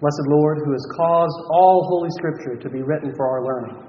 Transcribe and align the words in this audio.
Blessed 0.00 0.26
Lord, 0.30 0.58
who 0.64 0.72
has 0.72 0.86
caused 0.94 1.38
all 1.50 1.82
Holy 1.90 2.10
Scripture 2.14 2.54
to 2.54 2.70
be 2.70 2.82
written 2.82 3.12
for 3.16 3.26
our 3.26 3.42
learning, 3.42 3.82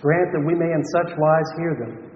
grant 0.00 0.32
that 0.32 0.44
we 0.46 0.54
may 0.54 0.72
in 0.72 0.82
such 0.96 1.12
wise 1.20 1.50
hear 1.60 1.76
them, 1.76 2.10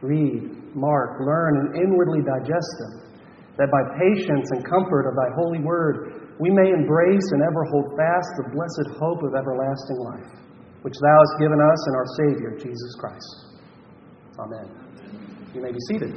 read, 0.00 0.74
mark, 0.74 1.20
learn, 1.20 1.60
and 1.60 1.76
inwardly 1.76 2.24
digest 2.24 2.72
them, 2.80 3.12
that 3.58 3.68
by 3.68 3.82
patience 4.00 4.48
and 4.52 4.64
comfort 4.64 5.04
of 5.04 5.14
Thy 5.14 5.28
holy 5.36 5.60
word 5.60 6.20
we 6.40 6.48
may 6.48 6.72
embrace 6.72 7.28
and 7.32 7.42
ever 7.42 7.64
hold 7.68 7.92
fast 8.00 8.28
the 8.40 8.48
blessed 8.56 8.96
hope 8.96 9.20
of 9.22 9.36
everlasting 9.36 10.00
life, 10.00 10.32
which 10.80 10.96
Thou 10.96 11.16
hast 11.20 11.36
given 11.38 11.60
us 11.60 11.80
in 11.84 11.94
our 11.94 12.08
Savior, 12.16 12.56
Jesus 12.56 12.96
Christ. 12.96 13.60
Amen. 14.40 14.64
You 15.52 15.60
may 15.60 15.70
be 15.70 15.78
seated. 15.88 16.16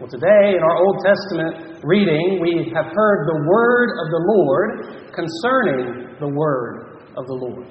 Well, 0.00 0.08
today 0.08 0.56
in 0.56 0.62
our 0.64 0.76
Old 0.80 1.04
Testament 1.04 1.73
reading, 1.84 2.40
we 2.40 2.72
have 2.74 2.88
heard 2.92 3.28
the 3.28 3.40
word 3.46 3.88
of 4.00 4.06
the 4.08 4.22
Lord 4.24 4.70
concerning 5.12 6.16
the 6.18 6.28
word 6.28 7.04
of 7.16 7.26
the 7.26 7.34
Lord. 7.34 7.68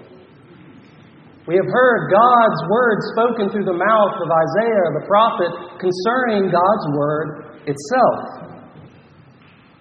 We 1.45 1.55
have 1.55 1.67
heard 1.67 2.11
God's 2.13 2.61
word 2.71 2.97
spoken 3.11 3.49
through 3.51 3.65
the 3.65 3.75
mouth 3.75 4.15
of 4.21 4.29
Isaiah 4.31 4.87
the 4.95 5.05
prophet 5.07 5.51
concerning 5.81 6.47
God's 6.47 6.85
word 6.95 7.59
itself. 7.67 8.53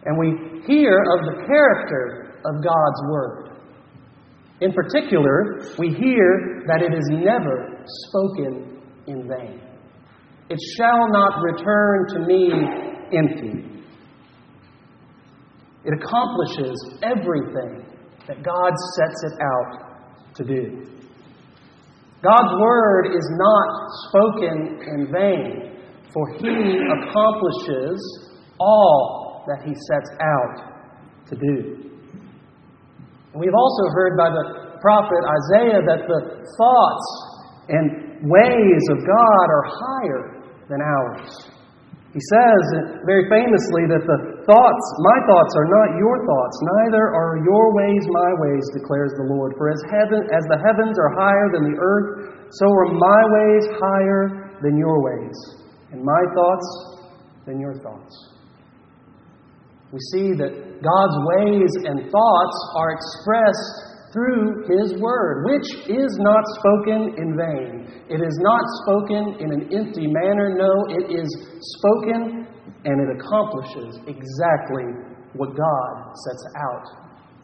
And 0.04 0.18
we 0.18 0.64
hear 0.66 0.98
of 0.98 1.26
the 1.26 1.46
character 1.46 2.40
of 2.44 2.64
God's 2.64 3.00
word. 3.10 3.52
In 4.60 4.72
particular, 4.72 5.62
we 5.78 5.88
hear 5.90 6.64
that 6.66 6.82
it 6.82 6.94
is 6.94 7.08
never 7.10 7.84
spoken 8.08 8.80
in 9.06 9.28
vain. 9.28 9.60
It 10.48 10.58
shall 10.76 11.08
not 11.08 11.40
return 11.42 12.06
to 12.14 12.18
me 12.26 12.50
empty. 13.16 13.81
It 15.84 15.94
accomplishes 15.94 16.76
everything 17.02 17.84
that 18.28 18.42
God 18.42 18.72
sets 18.96 19.22
it 19.24 19.32
out 19.42 20.34
to 20.34 20.44
do. 20.44 20.92
God's 22.22 22.54
word 22.60 23.06
is 23.06 23.28
not 23.34 23.68
spoken 24.08 24.78
in 24.86 25.12
vain, 25.12 25.82
for 26.14 26.30
he 26.38 26.78
accomplishes 27.02 27.98
all 28.60 29.44
that 29.48 29.66
he 29.66 29.74
sets 29.74 30.10
out 30.20 30.72
to 31.28 31.34
do. 31.34 31.90
we've 33.34 33.54
also 33.54 33.84
heard 33.94 34.16
by 34.16 34.30
the 34.30 34.78
prophet 34.80 35.22
Isaiah 35.24 35.80
that 35.82 36.06
the 36.06 36.20
thoughts 36.58 37.06
and 37.68 38.30
ways 38.30 38.84
of 38.90 38.98
God 38.98 39.46
are 39.50 39.66
higher 39.66 40.42
than 40.68 40.80
ours. 40.80 41.50
He 42.12 42.20
says 42.20 42.62
very 43.06 43.26
famously 43.30 43.88
that 43.88 44.04
the 44.06 44.31
thoughts, 44.46 44.84
my 45.00 45.18
thoughts 45.26 45.52
are 45.56 45.68
not 45.70 45.98
your 45.98 46.16
thoughts, 46.26 46.56
neither 46.82 47.04
are 47.14 47.42
your 47.44 47.66
ways 47.74 48.04
my 48.10 48.30
ways, 48.42 48.64
declares 48.74 49.12
the 49.18 49.26
Lord. 49.30 49.54
For 49.58 49.70
as 49.70 49.82
heaven 49.90 50.22
as 50.30 50.44
the 50.50 50.60
heavens 50.60 50.96
are 50.98 51.12
higher 51.14 51.48
than 51.52 51.64
the 51.70 51.78
earth, 51.78 52.08
so 52.50 52.66
are 52.66 52.90
my 52.92 53.20
ways 53.34 53.64
higher 53.78 54.58
than 54.62 54.78
your 54.78 55.02
ways, 55.02 55.36
and 55.92 56.02
my 56.02 56.22
thoughts 56.34 56.68
than 57.46 57.60
your 57.60 57.74
thoughts. 57.82 58.14
We 59.92 60.00
see 60.12 60.32
that 60.40 60.52
God's 60.80 61.18
ways 61.36 61.72
and 61.84 62.08
thoughts 62.08 62.56
are 62.76 62.96
expressed 62.96 63.92
through 64.12 64.64
His 64.68 65.00
Word, 65.00 65.44
which 65.48 65.68
is 65.88 66.16
not 66.20 66.44
spoken 66.60 67.16
in 67.16 67.36
vain. 67.36 67.88
It 68.08 68.20
is 68.20 68.36
not 68.40 68.64
spoken 68.84 69.36
in 69.40 69.52
an 69.52 69.68
empty 69.72 70.06
manner. 70.06 70.52
No, 70.56 70.72
it 70.88 71.12
is 71.12 71.28
spoken 71.60 72.48
and 72.84 73.00
it 73.00 73.16
accomplishes 73.16 73.98
exactly 74.06 74.84
what 75.34 75.56
God 75.56 76.14
sets 76.14 76.44
out 76.56 76.86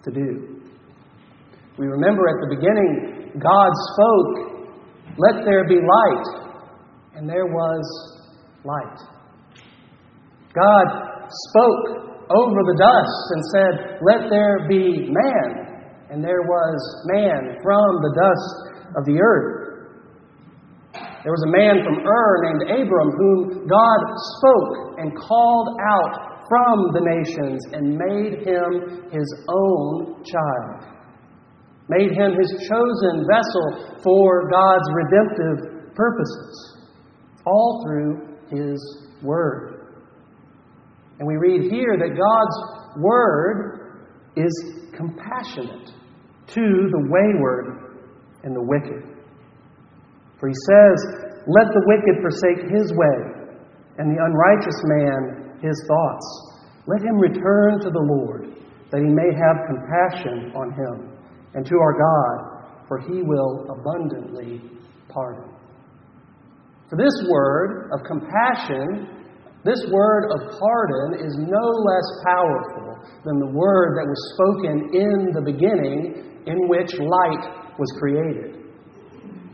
to 0.05 0.11
do. 0.11 0.59
We 1.79 1.87
remember 1.87 2.29
at 2.29 2.49
the 2.49 2.57
beginning, 2.57 3.33
God 3.39 3.71
spoke, 3.95 5.15
Let 5.17 5.45
there 5.45 5.67
be 5.69 5.77
light, 5.77 6.51
and 7.15 7.29
there 7.29 7.47
was 7.47 7.85
light. 8.65 8.99
God 10.55 10.87
spoke 11.31 12.09
over 12.31 12.61
the 12.67 12.77
dust 12.77 13.25
and 13.31 13.43
said, 13.55 13.99
Let 14.03 14.29
there 14.29 14.67
be 14.69 15.09
man, 15.09 15.83
and 16.11 16.23
there 16.23 16.43
was 16.43 17.05
man 17.07 17.59
from 17.63 17.89
the 18.03 18.13
dust 18.17 18.97
of 18.97 19.05
the 19.05 19.21
earth. 19.23 19.68
There 21.25 21.33
was 21.33 21.45
a 21.47 21.51
man 21.51 21.83
from 21.83 21.99
Ur 22.07 22.31
named 22.47 22.63
Abram 22.83 23.11
whom 23.11 23.67
God 23.67 24.01
spoke 24.39 24.99
and 24.99 25.19
called 25.19 25.77
out 25.91 26.39
from 26.49 26.93
the 26.95 27.03
nations 27.03 27.61
and 27.73 27.99
made 27.99 28.47
him 28.47 29.11
his 29.11 29.29
own 29.49 30.23
child, 30.23 30.85
made 31.89 32.13
him 32.13 32.39
his 32.39 32.51
chosen 32.71 33.27
vessel 33.27 33.99
for 34.03 34.49
God's 34.49 34.89
redemptive 34.95 35.95
purposes, 35.95 36.87
all 37.45 37.85
through 37.85 38.39
his 38.51 39.09
word. 39.23 39.97
And 41.19 41.27
we 41.27 41.37
read 41.37 41.71
here 41.71 41.99
that 41.99 42.17
God's 42.17 43.03
word 43.03 44.07
is 44.37 44.53
compassionate 44.97 45.91
to 46.47 46.89
the 46.93 47.09
wayward 47.11 47.99
and 48.45 48.55
the 48.55 48.63
wicked. 48.63 49.08
For 50.41 50.49
he 50.49 50.55
says, 50.55 50.97
Let 51.47 51.69
the 51.75 51.85
wicked 51.87 52.23
forsake 52.23 52.71
his 52.71 52.93
way, 52.95 53.19
and 53.99 54.11
the 54.11 54.23
unrighteous 54.23 54.81
man 54.85 55.59
his 55.63 55.77
thoughts. 55.87 56.27
Let 56.87 57.03
him 57.03 57.19
return 57.19 57.81
to 57.81 57.91
the 57.91 58.07
Lord, 58.17 58.55
that 58.91 59.03
he 59.03 59.11
may 59.11 59.31
have 59.35 59.67
compassion 59.67 60.53
on 60.55 60.73
him, 60.73 61.19
and 61.55 61.67
to 61.67 61.77
our 61.77 61.93
God, 61.99 62.87
for 62.87 62.99
he 63.01 63.23
will 63.23 63.67
abundantly 63.69 64.63
pardon. 65.09 65.53
For 66.89 66.97
this 66.97 67.27
word 67.29 67.91
of 67.93 68.07
compassion 68.07 69.19
this 69.65 69.85
word 69.91 70.31
of 70.31 70.59
pardon 70.59 71.27
is 71.27 71.37
no 71.37 71.67
less 71.67 72.09
powerful 72.25 72.97
than 73.25 73.41
the 73.41 73.53
word 73.53 73.99
that 73.99 74.07
was 74.07 74.21
spoken 74.33 74.89
in 74.95 75.35
the 75.35 75.43
beginning 75.43 76.43
in 76.47 76.69
which 76.69 76.95
light 76.95 77.75
was 77.77 77.91
created. 77.99 78.58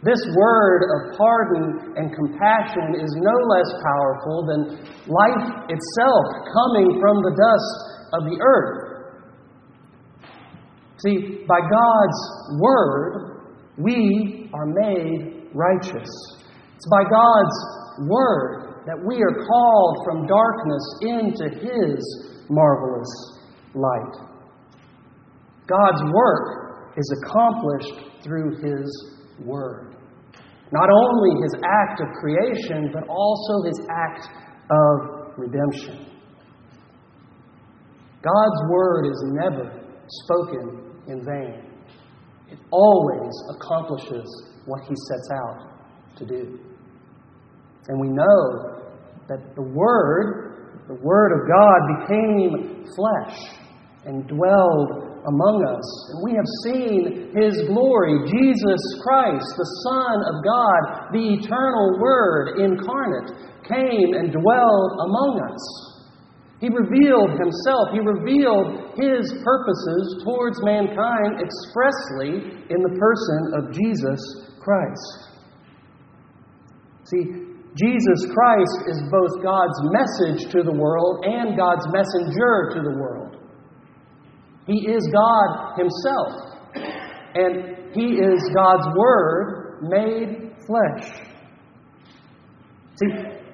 This 0.05 0.21
word 0.37 0.81
of 0.85 1.17
pardon 1.17 1.97
and 1.97 2.15
compassion 2.15 3.01
is 3.01 3.11
no 3.17 3.37
less 3.49 3.71
powerful 3.81 4.45
than 4.45 4.61
life 5.09 5.65
itself 5.73 6.27
coming 6.53 7.01
from 7.01 7.23
the 7.25 7.33
dust 7.33 7.77
of 8.13 8.25
the 8.29 8.39
earth. 8.45 8.95
See, 11.03 11.45
by 11.49 11.59
God's 11.61 12.21
word, 12.61 13.45
we 13.79 14.51
are 14.53 14.67
made 14.67 15.49
righteous. 15.55 16.11
It's 16.77 16.89
by 16.91 17.03
God's 17.09 18.09
word 18.09 18.85
that 18.87 19.01
we 19.07 19.17
are 19.23 19.47
called 19.47 19.99
from 20.05 20.27
darkness 20.27 20.85
into 21.01 21.49
His 21.65 22.45
marvelous 22.51 23.41
light. 23.75 24.17
God's 25.67 26.03
work 26.13 26.93
is 26.97 27.23
accomplished 27.23 28.23
through 28.23 28.57
His 28.63 29.15
Word. 29.41 29.94
Not 30.75 30.91
only 30.91 31.41
His 31.41 31.55
act 31.63 32.01
of 32.01 32.09
creation, 32.21 32.91
but 32.93 33.07
also 33.09 33.63
His 33.65 33.81
act 33.89 34.27
of 34.71 35.39
redemption. 35.39 36.11
God's 38.21 38.61
Word 38.71 39.07
is 39.07 39.23
never 39.27 39.85
spoken 40.09 40.91
in 41.07 41.25
vain, 41.25 41.71
it 42.51 42.59
always 42.73 43.33
accomplishes 43.57 44.27
what 44.67 44.81
He 44.89 44.95
sets 45.09 45.31
out 45.33 46.17
to 46.17 46.27
do. 46.27 46.59
And 47.87 48.01
we 48.01 48.09
know 48.09 48.81
that 49.29 49.55
the 49.55 49.63
Word, 49.63 50.81
the 50.89 50.95
Word 50.95 51.33
of 51.33 51.49
God, 51.49 51.79
became 52.01 52.85
flesh 52.97 53.39
and 54.07 54.27
dwelled 54.27 55.04
among 55.27 55.65
us. 55.65 55.87
And 56.13 56.19
we 56.23 56.33
have 56.37 56.51
seen 56.65 57.33
His 57.33 57.65
glory, 57.69 58.25
Jesus 58.29 58.83
Christ, 59.01 59.49
the 59.57 59.73
Son 59.85 60.17
of 60.29 60.37
God, 60.45 60.81
the 61.13 61.27
eternal 61.41 61.99
Word 62.01 62.61
incarnate, 62.61 63.33
came 63.65 64.13
and 64.15 64.33
dwelled 64.33 64.93
among 65.09 65.41
us. 65.49 65.95
He 66.61 66.69
revealed 66.71 67.37
himself, 67.37 67.93
he 67.93 68.01
revealed 68.01 68.97
his 68.97 69.29
purposes 69.45 70.25
towards 70.25 70.63
mankind 70.63 71.43
expressly 71.43 72.65
in 72.71 72.81
the 72.81 72.97
person 72.97 73.41
of 73.59 73.75
Jesus 73.75 74.21
Christ. 74.65 75.35
See, 77.05 77.45
Jesus 77.77 78.33
Christ 78.33 78.79
is 78.89 79.03
both 79.11 79.43
God's 79.43 79.81
message 79.93 80.53
to 80.53 80.63
the 80.63 80.73
world 80.73 81.25
and 81.27 81.59
God's 81.59 81.85
messenger 81.93 82.71
to 82.73 82.81
the 82.81 82.97
world. 82.97 83.24
He 84.67 84.89
is 84.89 85.07
God 85.13 85.77
Himself, 85.77 86.33
and 87.35 87.95
He 87.95 88.17
is 88.17 88.51
God's 88.55 88.87
Word 88.97 89.79
made 89.83 90.53
flesh. 90.67 91.11
See, 92.97 93.11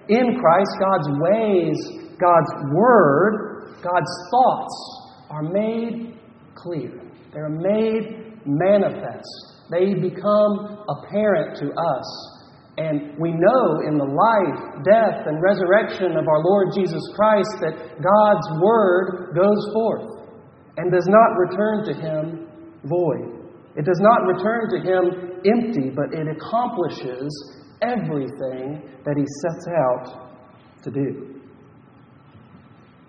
in 0.09 0.39
Christ, 0.41 0.71
God's 0.81 1.09
ways, 1.21 1.77
God's 2.21 2.73
Word, 2.73 3.75
God's 3.83 4.29
thoughts 4.31 5.27
are 5.31 5.43
made 5.43 6.19
clear. 6.55 7.03
They're 7.33 7.49
made 7.49 8.47
manifest. 8.47 9.27
They 9.71 9.95
become 9.95 10.85
apparent 10.89 11.57
to 11.59 11.71
us 11.71 12.37
and 12.79 13.19
we 13.19 13.31
know 13.33 13.85
in 13.87 13.99
the 13.99 14.09
life, 14.09 14.85
death, 14.89 15.27
and 15.27 15.43
resurrection 15.43 16.17
of 16.17 16.27
our 16.27 16.41
Lord 16.43 16.69
Jesus 16.75 17.03
Christ 17.15 17.51
that 17.61 17.77
God's 18.01 18.49
Word 18.63 19.35
goes 19.35 19.61
forth 19.75 20.20
and 20.77 20.91
does 20.91 21.07
not 21.09 21.37
return 21.37 21.85
to 21.87 21.95
Him 21.95 22.49
void. 22.85 23.41
It 23.77 23.85
does 23.85 24.01
not 24.01 24.27
return 24.27 24.71
to 24.71 24.79
Him 24.81 25.03
empty, 25.45 25.91
but 25.91 26.13
it 26.13 26.27
accomplishes 26.27 27.31
everything 27.83 28.83
that 29.05 29.17
He 29.17 29.25
sets 29.43 29.67
out 29.69 30.31
to 30.85 30.91
do. 30.91 31.41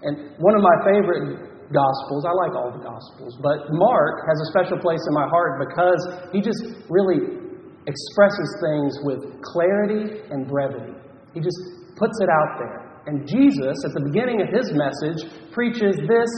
And 0.04 0.34
one 0.38 0.56
of 0.56 0.62
my 0.62 0.78
favorite 0.84 1.52
Gospels, 1.72 2.28
I 2.28 2.36
like 2.36 2.52
all 2.52 2.72
the 2.76 2.84
Gospels, 2.84 3.40
but 3.40 3.72
Mark 3.72 4.28
has 4.28 4.38
a 4.44 4.48
special 4.52 4.76
place 4.76 5.00
in 5.08 5.14
my 5.16 5.24
heart 5.24 5.56
because 5.64 6.02
he 6.36 6.44
just 6.44 6.60
really 6.92 7.40
expresses 7.88 8.50
things 8.60 8.92
with 9.08 9.24
clarity 9.40 10.20
and 10.30 10.48
brevity. 10.48 10.92
He 11.34 11.40
just 11.40 11.58
puts 11.96 12.20
it 12.20 12.28
out 12.28 12.60
there. 12.60 12.92
And 13.08 13.26
Jesus, 13.26 13.88
at 13.88 13.94
the 13.96 14.04
beginning 14.04 14.44
of 14.44 14.52
his 14.52 14.76
message, 14.76 15.32
preaches 15.56 15.96
this 15.96 16.32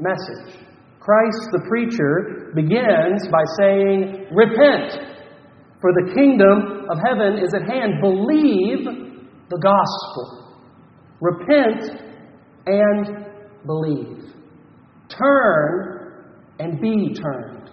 message. 0.00 0.66
Christ 0.98 1.48
the 1.52 1.64
preacher 1.68 2.52
begins 2.54 3.26
by 3.30 3.44
saying, 3.58 4.26
Repent, 4.32 5.10
for 5.80 5.92
the 5.92 6.12
kingdom 6.14 6.88
of 6.90 6.98
heaven 6.98 7.42
is 7.42 7.54
at 7.54 7.62
hand. 7.62 8.00
Believe 8.00 8.84
the 9.48 9.58
gospel. 9.58 10.58
Repent 11.20 12.02
and 12.66 13.26
believe. 13.66 14.34
Turn 15.08 16.00
and 16.58 16.80
be 16.80 17.14
turned. 17.14 17.70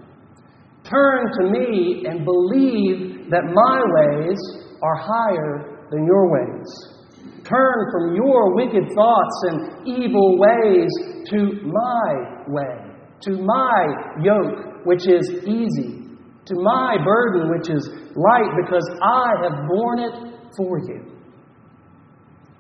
Turn 0.90 1.26
to 1.40 1.52
me 1.52 2.06
and 2.08 2.24
believe 2.24 3.30
that 3.30 3.44
my 3.44 3.82
ways 4.00 4.38
are 4.82 4.96
higher 4.96 5.86
than 5.92 6.06
your 6.06 6.32
ways. 6.32 6.97
Turn 7.48 7.92
from 7.92 8.16
your 8.16 8.56
wicked 8.56 8.84
thoughts 8.94 9.44
and 9.44 9.88
evil 9.88 10.38
ways 10.38 10.90
to 11.30 11.62
my 11.64 12.44
way, 12.48 12.92
to 13.22 13.32
my 13.42 13.88
yoke, 14.22 14.86
which 14.86 15.08
is 15.08 15.30
easy, 15.48 16.04
to 16.46 16.56
my 16.56 16.98
burden, 17.06 17.50
which 17.50 17.70
is 17.70 17.88
light, 18.16 18.52
because 18.62 18.84
I 19.02 19.32
have 19.44 19.68
borne 19.70 20.00
it 20.00 20.14
for 20.58 20.80
you. 20.80 21.18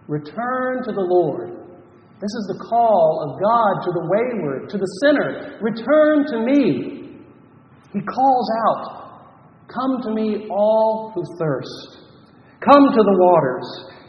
Return 0.08 0.84
to 0.86 0.92
the 0.94 1.02
Lord. 1.02 1.50
This 2.22 2.34
is 2.34 2.46
the 2.48 2.66
call 2.70 3.28
of 3.28 3.42
God 3.42 3.84
to 3.84 3.92
the 3.92 4.08
wayward, 4.08 4.70
to 4.70 4.78
the 4.78 4.88
sinner. 5.04 5.60
Return 5.62 6.26
to 6.32 6.40
me. 6.46 7.20
He 7.94 8.00
calls 8.02 8.50
out, 8.68 8.98
Come 9.68 10.02
to 10.04 10.12
me, 10.14 10.48
all 10.50 11.12
who 11.14 11.24
thirst. 11.38 12.08
Come 12.62 12.88
to 12.90 13.04
the 13.04 13.18
waters, 13.20 13.97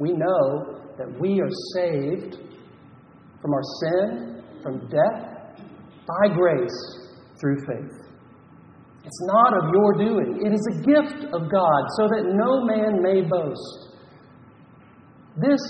We 0.00 0.12
know 0.12 0.80
that 0.96 1.20
we 1.20 1.40
are 1.40 1.50
saved 1.74 2.38
from 3.42 3.52
our 3.52 3.62
sin, 3.80 4.42
from 4.62 4.88
death, 4.88 5.60
by 6.06 6.34
grace 6.34 7.08
through 7.38 7.58
faith. 7.66 8.00
It's 9.04 9.22
not 9.22 9.56
of 9.58 9.70
your 9.72 9.92
doing, 9.94 10.40
it 10.44 10.52
is 10.52 10.66
a 10.72 10.82
gift 10.82 11.24
of 11.34 11.50
God, 11.50 11.82
so 11.96 12.08
that 12.08 12.24
no 12.26 12.64
man 12.64 13.02
may 13.02 13.22
boast. 13.22 13.88
This 15.36 15.60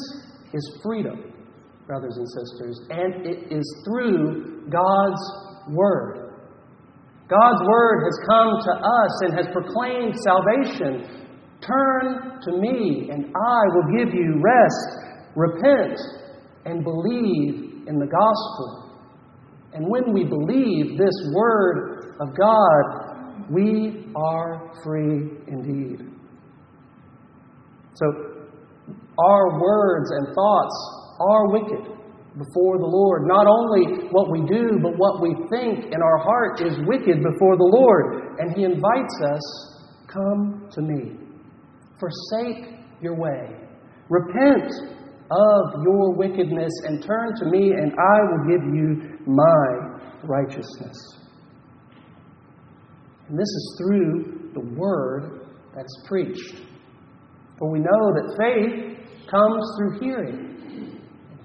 is 0.53 0.81
freedom, 0.83 1.33
brothers 1.87 2.17
and 2.17 2.29
sisters, 2.29 2.81
and 2.91 3.27
it 3.27 3.53
is 3.53 3.85
through 3.85 4.69
God's 4.71 5.23
Word. 5.69 6.31
God's 7.31 7.63
word 7.63 8.03
has 8.03 8.19
come 8.27 8.59
to 8.59 8.73
us 8.75 9.23
and 9.23 9.35
has 9.39 9.47
proclaimed 9.55 10.15
salvation. 10.19 11.30
Turn 11.67 12.41
to 12.43 12.53
me, 12.53 13.11
and 13.11 13.27
I 13.27 13.61
will 13.75 13.99
give 13.99 14.15
you 14.15 14.41
rest. 14.43 15.11
Repent 15.37 15.99
and 16.65 16.83
believe 16.83 17.87
in 17.87 17.99
the 17.99 18.07
gospel. 18.07 18.91
And 19.73 19.87
when 19.89 20.13
we 20.13 20.25
believe 20.25 20.99
this 20.99 21.33
word 21.35 22.17
of 22.21 22.29
God, 22.37 23.47
we 23.51 24.07
are 24.17 24.73
free 24.83 25.31
indeed. 25.47 26.01
So, 27.95 28.07
our 29.19 29.61
words 29.61 30.11
and 30.11 30.35
thoughts 30.35 30.77
are 31.21 31.53
wicked 31.53 32.01
before 32.39 32.79
the 32.79 32.87
Lord. 32.87 33.27
Not 33.27 33.47
only 33.47 34.09
what 34.11 34.31
we 34.31 34.41
do, 34.47 34.79
but 34.83 34.97
what 34.97 35.21
we 35.21 35.35
think 35.51 35.93
in 35.93 36.01
our 36.03 36.19
heart 36.19 36.61
is 36.63 36.79
wicked 36.87 37.23
before 37.23 37.57
the 37.57 37.71
Lord. 37.71 38.39
And 38.39 38.57
He 38.57 38.65
invites 38.65 39.15
us 39.23 39.71
come 40.07 40.69
to 40.73 40.83
me. 40.83 41.30
Forsake 42.01 42.75
your 43.03 43.15
way. 43.15 43.57
Repent 44.09 44.73
of 45.31 45.85
your 45.85 46.15
wickedness 46.17 46.73
and 46.85 47.05
turn 47.05 47.37
to 47.37 47.45
me, 47.47 47.71
and 47.71 47.93
I 47.93 48.19
will 48.31 48.45
give 48.49 48.75
you 48.75 49.19
my 49.27 49.99
righteousness. 50.25 50.97
And 53.29 53.39
this 53.39 53.49
is 53.49 53.79
through 53.79 54.51
the 54.55 54.61
word 54.77 55.47
that 55.77 55.85
is 55.85 56.05
preached. 56.09 56.63
For 57.59 57.71
we 57.71 57.79
know 57.79 58.13
that 58.15 58.37
faith 58.39 59.31
comes 59.31 59.65
through 59.77 60.01
hearing. 60.01 61.01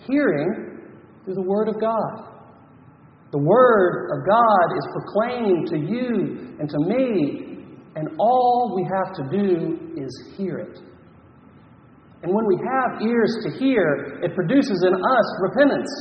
Hearing 0.07 0.79
through 1.23 1.35
the 1.35 1.41
Word 1.41 1.67
of 1.67 1.79
God. 1.79 2.31
The 3.31 3.39
Word 3.39 4.11
of 4.13 4.25
God 4.27 4.77
is 4.77 4.87
proclaimed 4.93 5.67
to 5.67 5.77
you 5.77 6.55
and 6.59 6.69
to 6.69 6.79
me, 6.79 7.54
and 7.95 8.09
all 8.19 8.73
we 8.75 8.83
have 8.83 9.15
to 9.15 9.23
do 9.31 9.95
is 9.95 10.11
hear 10.37 10.57
it. 10.59 10.79
And 12.23 12.33
when 12.33 12.45
we 12.47 12.57
have 12.57 13.01
ears 13.01 13.31
to 13.43 13.57
hear, 13.59 14.19
it 14.23 14.35
produces 14.35 14.83
in 14.87 14.93
us 14.93 15.27
repentance. 15.41 15.91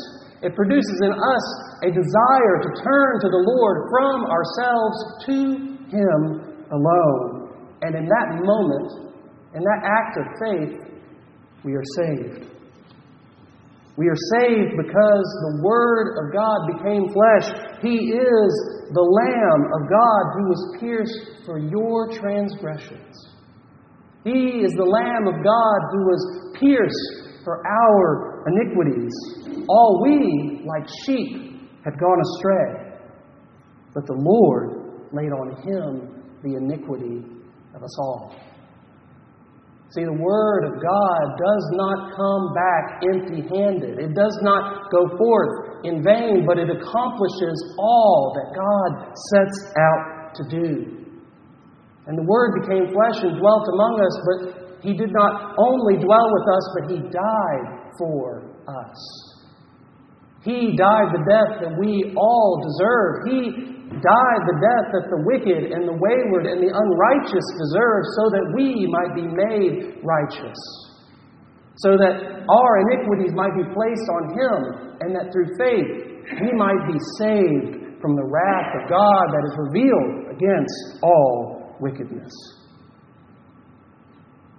It 0.43 0.55
produces 0.55 1.01
in 1.03 1.13
us 1.13 1.47
a 1.85 1.91
desire 1.91 2.57
to 2.63 2.71
turn 2.83 3.21
to 3.21 3.29
the 3.29 3.45
Lord 3.47 3.77
from 3.91 4.25
ourselves 4.27 4.97
to 5.27 5.37
Him 5.93 6.67
alone. 6.73 7.53
And 7.83 7.95
in 7.95 8.07
that 8.07 8.29
moment, 8.43 9.15
in 9.55 9.63
that 9.63 9.81
act 9.85 10.17
of 10.19 10.27
faith, 10.43 11.01
we 11.65 11.75
are 11.75 11.85
saved. 11.97 12.54
We 13.97 14.09
are 14.09 14.19
saved 14.35 14.75
because 14.77 15.27
the 15.47 15.61
Word 15.63 16.19
of 16.19 16.33
God 16.35 16.59
became 16.77 17.13
flesh. 17.15 17.47
He 17.81 18.11
is 18.11 18.53
the 18.91 19.07
Lamb 19.07 19.63
of 19.71 19.89
God 19.89 20.23
who 20.35 20.49
was 20.49 20.77
pierced 20.81 21.47
for 21.47 21.59
your 21.59 22.11
transgressions. 22.11 23.15
He 24.25 24.65
is 24.65 24.73
the 24.73 24.85
Lamb 24.85 25.29
of 25.29 25.45
God 25.45 25.79
who 25.93 26.03
was 26.07 26.57
pierced 26.59 27.45
for 27.45 27.63
our 27.67 28.45
iniquities. 28.49 29.13
All 29.69 30.03
we, 30.03 30.65
like 30.67 30.89
sheep, 31.05 31.61
had 31.85 31.99
gone 32.01 32.19
astray, 32.21 32.99
but 33.95 34.07
the 34.07 34.17
Lord 34.17 35.13
laid 35.13 35.31
on 35.31 35.55
him 35.63 36.25
the 36.43 36.57
iniquity 36.57 37.23
of 37.75 37.83
us 37.85 37.99
all. 37.99 38.35
See, 39.91 40.05
the 40.05 40.17
Word 40.17 40.65
of 40.65 40.83
God 40.83 41.23
does 41.39 41.65
not 41.77 42.17
come 42.17 42.45
back 42.55 42.85
empty 43.15 43.43
handed. 43.47 44.01
It 44.01 44.15
does 44.15 44.37
not 44.43 44.91
go 44.91 45.07
forth 45.17 45.85
in 45.85 46.03
vain, 46.03 46.45
but 46.47 46.59
it 46.59 46.69
accomplishes 46.71 47.59
all 47.79 48.35
that 48.35 48.49
God 48.57 49.15
sets 49.31 49.73
out 49.79 50.35
to 50.35 50.43
do. 50.51 51.05
And 52.07 52.19
the 52.19 52.27
Word 52.27 52.61
became 52.63 52.93
flesh 52.93 53.23
and 53.23 53.39
dwelt 53.39 53.65
among 53.73 53.95
us, 54.03 54.15
but 54.27 54.39
He 54.83 54.97
did 54.97 55.13
not 55.13 55.55
only 55.59 56.03
dwell 56.03 56.29
with 56.33 56.47
us, 56.49 56.65
but 56.75 56.91
He 56.91 56.99
died 57.09 57.67
for 57.99 58.51
us. 58.67 59.35
He 60.43 60.77
died 60.77 61.09
the 61.15 61.25
death 61.25 61.61
that 61.63 61.79
we 61.79 62.13
all 62.17 62.61
deserve. 62.61 63.25
He 63.31 63.74
died 63.91 64.43
the 64.49 64.59
death 64.61 64.87
that 64.93 65.07
the 65.13 65.21
wicked 65.29 65.73
and 65.73 65.89
the 65.89 65.99
wayward 65.99 66.47
and 66.47 66.61
the 66.61 66.73
unrighteous 66.73 67.47
deserve, 67.61 68.03
so 68.17 68.25
that 68.33 68.45
we 68.57 68.89
might 68.89 69.13
be 69.15 69.27
made 69.29 70.01
righteous. 70.03 70.61
So 71.77 71.97
that 71.99 72.47
our 72.49 72.73
iniquities 72.87 73.35
might 73.35 73.55
be 73.57 73.67
placed 73.75 74.09
on 74.09 74.23
him, 74.33 74.59
and 75.01 75.11
that 75.15 75.33
through 75.33 75.51
faith 75.59 75.91
we 76.41 76.53
might 76.57 76.83
be 76.87 76.99
saved 77.19 78.01
from 78.01 78.17
the 78.17 78.25
wrath 78.25 78.71
of 78.83 78.89
God 78.89 79.25
that 79.33 79.45
is 79.49 79.55
revealed 79.59 80.33
against 80.33 81.03
all 81.03 81.77
wickedness. 81.81 82.33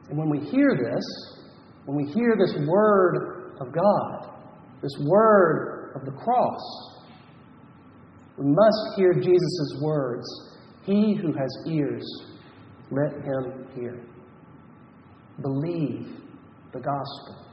And 0.10 0.18
when 0.18 0.30
we 0.30 0.40
hear 0.40 0.78
this, 0.78 1.06
when 1.86 1.98
we 1.98 2.12
hear 2.12 2.36
this 2.38 2.56
word 2.68 3.56
of 3.60 3.74
God, 3.74 4.34
this 4.82 4.94
word 5.06 5.94
of 5.96 6.06
the 6.06 6.12
cross, 6.12 6.62
we 8.38 8.46
must 8.46 8.98
hear 8.98 9.14
Jesus' 9.14 9.80
words 9.82 10.26
He 10.86 11.16
who 11.16 11.32
has 11.34 11.58
ears, 11.68 12.06
let 12.92 13.12
him 13.24 13.68
hear. 13.76 14.06
Believe 15.42 16.08
the 16.72 16.80
gospel. 16.80 17.46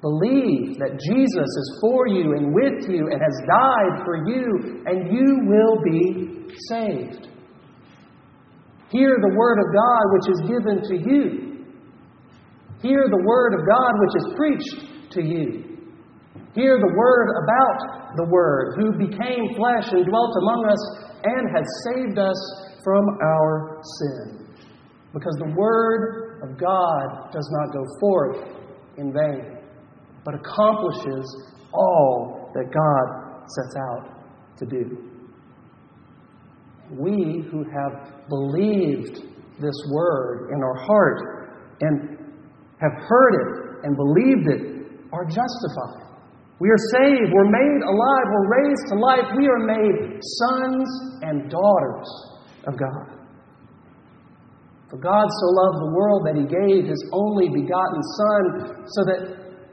Believe 0.00 0.78
that 0.78 1.00
Jesus 1.00 1.48
is 1.62 1.78
for 1.80 2.06
you 2.06 2.32
and 2.36 2.54
with 2.54 2.88
you 2.88 3.08
and 3.10 3.20
has 3.20 3.40
died 3.48 4.04
for 4.04 4.28
you, 4.28 4.82
and 4.86 5.12
you 5.12 5.40
will 5.44 5.82
be 5.82 6.54
saved. 6.68 7.28
Hear 8.90 9.16
the 9.20 9.34
word 9.36 9.58
of 9.58 9.74
God 9.74 10.02
which 10.12 10.28
is 10.30 10.40
given 10.42 10.82
to 10.88 11.10
you. 11.10 11.46
Hear 12.82 13.06
the 13.10 13.24
word 13.24 13.54
of 13.54 13.66
God 13.66 13.92
which 14.00 14.14
is 14.16 14.34
preached 14.36 15.12
to 15.12 15.22
you. 15.22 15.75
Hear 16.56 16.78
the 16.80 16.94
word 16.96 17.28
about 17.44 18.16
the 18.16 18.24
Word, 18.24 18.76
who 18.80 18.92
became 18.96 19.54
flesh 19.54 19.92
and 19.92 20.06
dwelt 20.06 20.34
among 20.40 20.64
us 20.72 20.82
and 21.22 21.54
has 21.54 21.66
saved 21.84 22.18
us 22.18 22.40
from 22.82 23.04
our 23.22 23.82
sin. 23.98 24.48
Because 25.12 25.36
the 25.36 25.52
Word 25.54 26.40
of 26.42 26.58
God 26.58 27.30
does 27.30 27.46
not 27.52 27.74
go 27.74 27.84
forth 28.00 28.36
in 28.96 29.12
vain, 29.12 29.58
but 30.24 30.34
accomplishes 30.34 31.52
all 31.74 32.50
that 32.54 32.72
God 32.72 33.44
sets 33.48 33.76
out 33.76 34.56
to 34.58 34.64
do. 34.64 34.96
We 36.90 37.44
who 37.50 37.64
have 37.64 38.28
believed 38.30 39.16
this 39.60 39.76
Word 39.92 40.52
in 40.54 40.62
our 40.62 40.76
heart 40.86 41.50
and 41.82 42.16
have 42.80 42.92
heard 43.06 43.34
it 43.34 43.84
and 43.84 43.94
believed 43.94 44.48
it 44.48 44.86
are 45.12 45.24
justified. 45.24 46.05
We 46.58 46.70
are 46.70 46.82
saved. 46.92 47.32
We're 47.32 47.52
made 47.52 47.82
alive. 47.84 48.26
We're 48.32 48.64
raised 48.64 48.84
to 48.88 48.94
life. 48.96 49.28
We 49.36 49.46
are 49.46 49.66
made 49.66 50.20
sons 50.22 50.88
and 51.22 51.50
daughters 51.50 52.08
of 52.66 52.78
God. 52.78 53.16
For 54.88 54.96
God 54.96 55.26
so 55.28 55.46
loved 55.52 55.78
the 55.84 55.92
world 55.94 56.22
that 56.24 56.36
He 56.36 56.46
gave 56.48 56.88
His 56.88 57.10
only 57.12 57.48
begotten 57.48 58.00
Son, 58.16 58.86
so 58.86 59.04
that 59.04 59.20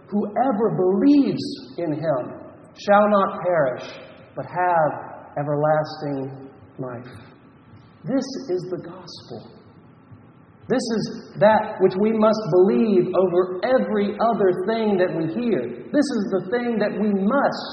whoever 0.09 0.75
believes 0.75 1.43
in 1.77 1.93
Him 1.93 2.51
shall 2.75 3.07
not 3.09 3.39
perish, 3.45 3.87
but 4.35 4.45
have 4.45 4.91
everlasting 5.37 6.49
life. 6.79 7.13
This 8.03 8.25
is 8.49 8.67
the 8.69 8.81
gospel. 8.83 9.62
This 10.73 10.81
is 10.97 11.37
that 11.37 11.77
which 11.85 11.93
we 12.01 12.17
must 12.17 12.41
believe 12.49 13.05
over 13.13 13.61
every 13.61 14.17
other 14.17 14.49
thing 14.65 14.97
that 14.97 15.13
we 15.13 15.29
hear. 15.29 15.85
This 15.93 16.07
is 16.17 16.23
the 16.33 16.49
thing 16.49 16.81
that 16.81 16.97
we 16.97 17.13
must 17.13 17.69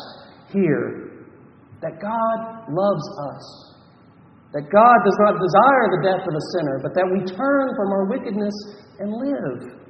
hear 0.53 1.09
that 1.81 1.97
God 1.97 2.69
loves 2.69 3.07
us, 3.33 3.45
that 4.53 4.69
God 4.69 4.97
does 5.01 5.19
not 5.25 5.41
desire 5.41 5.87
the 5.97 6.03
death 6.13 6.29
of 6.29 6.35
a 6.37 6.45
sinner, 6.53 6.77
but 6.85 6.93
that 6.93 7.09
we 7.09 7.25
turn 7.25 7.73
from 7.73 7.89
our 7.89 8.05
wickedness 8.05 8.53
and 8.99 9.09
live. 9.17 9.81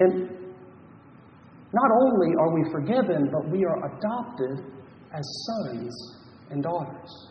And 0.00 0.28
not 1.72 1.90
only 2.02 2.34
are 2.42 2.54
we 2.58 2.62
forgiven, 2.72 3.30
but 3.30 3.48
we 3.52 3.64
are 3.64 3.86
adopted 3.86 4.66
as 5.14 5.24
sons 5.46 5.94
and 6.50 6.60
daughters. 6.64 7.28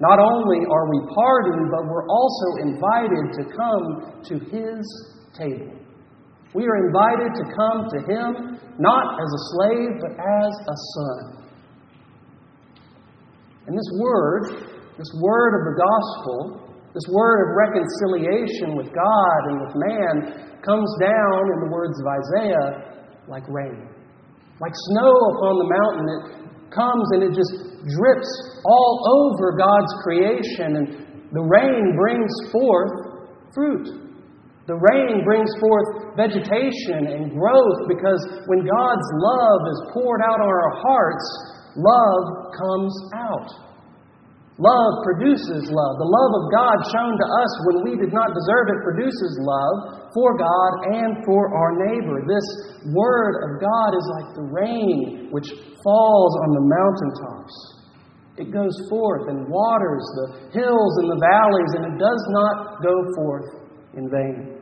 Not 0.00 0.18
only 0.18 0.58
are 0.66 0.90
we 0.90 1.00
pardoned, 1.14 1.70
but 1.70 1.86
we're 1.86 2.08
also 2.08 2.48
invited 2.62 3.24
to 3.38 3.42
come 3.54 4.22
to 4.24 4.34
His 4.50 4.82
table. 5.38 5.78
We 6.54 6.66
are 6.66 6.86
invited 6.86 7.30
to 7.34 7.44
come 7.54 7.86
to 7.90 7.98
Him 8.06 8.60
not 8.78 9.20
as 9.22 9.30
a 9.30 9.42
slave, 9.54 9.90
but 10.00 10.12
as 10.18 10.52
a 10.66 10.76
son. 10.94 11.44
And 13.66 13.78
this 13.78 13.90
word, 13.98 14.66
this 14.98 15.12
word 15.22 15.52
of 15.56 15.62
the 15.72 15.76
gospel, 15.78 16.64
this 16.92 17.06
word 17.10 17.38
of 17.42 17.48
reconciliation 17.56 18.76
with 18.76 18.92
God 18.92 19.40
and 19.50 19.60
with 19.62 19.74
man, 19.74 20.14
comes 20.62 20.90
down, 21.00 21.38
in 21.54 21.58
the 21.66 21.70
words 21.70 21.94
of 22.00 22.06
Isaiah, 22.06 22.94
like 23.28 23.44
rain. 23.48 23.88
Like 24.60 24.72
snow 24.90 25.10
upon 25.10 25.54
the 25.58 25.68
mountain, 25.70 26.06
it 26.08 26.70
comes 26.70 27.06
and 27.12 27.22
it 27.24 27.32
just 27.34 27.73
drips 27.86 28.30
all 28.64 28.94
over 29.04 29.56
God's 29.56 29.92
creation, 30.02 30.76
and 30.76 30.86
the 31.32 31.42
rain 31.42 31.96
brings 31.96 32.32
forth 32.52 32.92
fruit. 33.54 34.04
The 34.66 34.80
rain 34.80 35.24
brings 35.24 35.52
forth 35.60 36.16
vegetation 36.16 37.04
and 37.04 37.36
growth 37.36 37.80
because 37.84 38.22
when 38.48 38.64
God's 38.64 39.08
love 39.20 39.60
is 39.68 39.80
poured 39.92 40.22
out 40.24 40.40
on 40.40 40.48
our 40.48 40.72
hearts, 40.80 41.26
love 41.76 42.24
comes 42.56 42.94
out. 43.12 43.50
Love 44.56 44.92
produces 45.02 45.66
love. 45.66 45.94
The 45.98 46.12
love 46.14 46.32
of 46.38 46.44
God 46.54 46.78
shown 46.94 47.12
to 47.18 47.26
us 47.26 47.52
when 47.66 47.78
we 47.82 47.92
did 47.98 48.14
not 48.14 48.30
deserve 48.30 48.70
it 48.70 48.86
produces 48.86 49.34
love 49.42 50.06
for 50.14 50.38
God 50.38 50.72
and 50.94 51.26
for 51.26 51.50
our 51.50 51.74
neighbor. 51.90 52.22
This 52.22 52.46
word 52.94 53.34
of 53.42 53.60
God 53.60 53.90
is 53.98 54.06
like 54.14 54.30
the 54.38 54.46
rain 54.48 55.28
which 55.34 55.50
falls 55.82 56.32
on 56.46 56.50
the 56.54 56.64
mountaintops. 56.70 57.73
It 58.36 58.52
goes 58.52 58.74
forth 58.90 59.28
and 59.28 59.48
waters 59.48 60.02
the 60.16 60.58
hills 60.58 60.98
and 60.98 61.10
the 61.10 61.20
valleys, 61.22 61.72
and 61.76 61.94
it 61.94 61.98
does 61.98 62.26
not 62.30 62.82
go 62.82 62.94
forth 63.16 63.70
in 63.96 64.10
vain, 64.10 64.58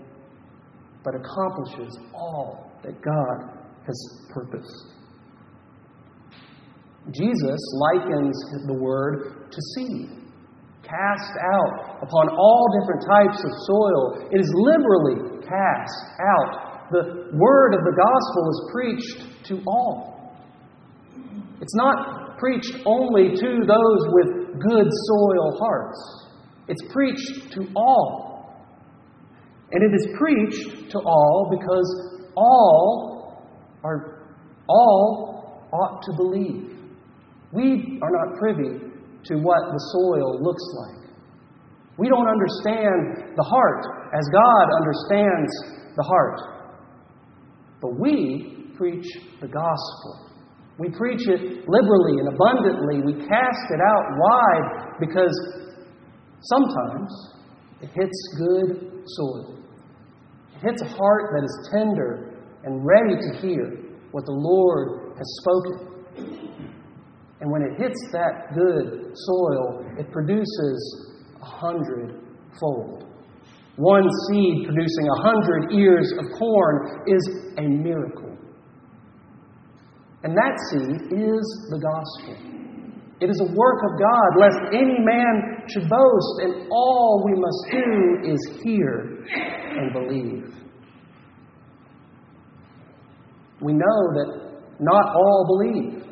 but 1.02 1.14
accomplishes 1.14 1.98
all 2.14 2.70
that 2.82 3.00
God 3.00 3.58
has 3.86 4.28
purposed. 4.32 4.92
Jesus 7.10 7.58
likens 7.90 8.36
the 8.66 8.74
word 8.74 9.50
to 9.50 9.60
seed, 9.74 10.10
cast 10.82 11.32
out 11.54 11.98
upon 12.02 12.28
all 12.28 12.66
different 12.78 13.02
types 13.08 13.42
of 13.42 13.50
soil. 13.66 14.28
It 14.30 14.38
is 14.38 14.52
liberally 14.54 15.40
cast 15.40 16.04
out. 16.20 16.90
The 16.92 17.30
word 17.32 17.74
of 17.74 17.80
the 17.84 17.96
gospel 17.96 18.50
is 18.50 18.70
preached 18.72 19.46
to 19.48 19.62
all. 19.66 20.36
It's 21.60 21.74
not 21.74 22.21
preached 22.42 22.74
only 22.84 23.36
to 23.36 23.50
those 23.62 24.02
with 24.10 24.60
good 24.60 24.88
soil 24.90 25.58
hearts. 25.60 26.26
It's 26.66 26.82
preached 26.92 27.52
to 27.52 27.68
all. 27.76 28.66
And 29.70 29.82
it 29.82 29.94
is 29.94 30.08
preached 30.18 30.90
to 30.90 30.98
all 30.98 31.48
because 31.56 32.18
all 32.36 33.38
are 33.84 34.26
all 34.68 35.68
ought 35.72 36.02
to 36.02 36.12
believe. 36.16 36.76
We 37.52 38.00
are 38.02 38.10
not 38.10 38.38
privy 38.40 38.78
to 39.26 39.34
what 39.36 39.62
the 39.70 39.78
soil 39.92 40.42
looks 40.42 40.64
like. 40.80 41.10
We 41.96 42.08
don't 42.08 42.26
understand 42.26 43.36
the 43.36 43.42
heart 43.44 43.84
as 44.18 44.26
God 44.32 44.66
understands 44.80 45.52
the 45.94 46.02
heart. 46.02 46.40
But 47.80 48.00
we 48.00 48.72
preach 48.76 49.06
the 49.40 49.46
gospel. 49.46 50.31
We 50.82 50.90
preach 50.90 51.28
it 51.28 51.40
liberally 51.68 52.18
and 52.18 52.34
abundantly. 52.34 53.02
We 53.06 53.12
cast 53.12 53.66
it 53.70 53.80
out 53.86 54.04
wide 54.18 54.98
because 54.98 55.30
sometimes 56.42 57.08
it 57.80 57.90
hits 57.94 58.18
good 58.36 59.04
soil. 59.06 59.58
It 60.56 60.66
hits 60.66 60.82
a 60.82 60.88
heart 60.88 61.30
that 61.36 61.44
is 61.44 61.70
tender 61.72 62.34
and 62.64 62.84
ready 62.84 63.14
to 63.14 63.46
hear 63.46 63.94
what 64.10 64.24
the 64.26 64.32
Lord 64.32 65.16
has 65.16 65.38
spoken. 65.40 65.94
And 67.40 67.52
when 67.52 67.62
it 67.62 67.78
hits 67.78 68.00
that 68.10 68.52
good 68.52 69.12
soil, 69.14 69.86
it 70.00 70.10
produces 70.10 71.12
a 71.40 71.44
hundredfold. 71.44 73.06
One 73.76 74.08
seed 74.28 74.64
producing 74.66 75.08
a 75.16 75.22
hundred 75.22 75.72
ears 75.74 76.12
of 76.18 76.24
corn 76.36 77.04
is 77.06 77.52
a 77.58 77.62
miracle. 77.62 78.31
And 80.24 80.36
that 80.36 80.54
seed 80.70 81.18
is 81.18 81.44
the 81.70 81.80
gospel. 81.82 82.52
It 83.20 83.30
is 83.30 83.40
a 83.40 83.54
work 83.54 83.80
of 83.86 83.98
God, 83.98 84.28
lest 84.38 84.74
any 84.74 84.98
man 84.98 85.62
should 85.68 85.88
boast, 85.88 86.32
and 86.42 86.66
all 86.70 87.22
we 87.24 87.38
must 87.38 87.62
do 87.70 88.32
is 88.32 88.62
hear 88.64 89.24
and 89.78 89.92
believe. 89.92 90.52
We 93.60 93.72
know 93.72 94.00
that 94.18 94.52
not 94.80 95.14
all 95.14 95.46
believe. 95.46 96.02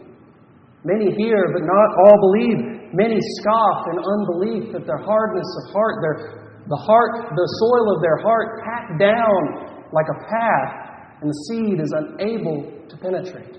Many 0.85 1.11
hear, 1.17 1.51
but 1.53 1.63
not 1.67 1.89
all 1.99 2.19
believe. 2.31 2.95
Many 2.95 3.19
scoff 3.39 3.87
in 3.91 3.99
unbelief 3.99 4.73
that 4.73 4.87
their 4.87 5.03
hardness 5.03 5.47
of 5.63 5.73
heart, 5.73 5.95
their, 6.01 6.63
the 6.69 6.77
heart, 6.77 7.31
the 7.35 7.49
soil 7.59 7.95
of 7.95 8.03
their 8.03 8.19
heart 8.19 8.63
packed 8.65 8.99
down 8.99 9.87
like 9.93 10.07
a 10.07 10.19
path, 10.31 11.19
and 11.23 11.31
the 11.31 11.39
seed 11.51 11.81
is 11.81 11.93
unable 11.93 12.87
to 12.89 12.97
penetrate. 12.97 13.59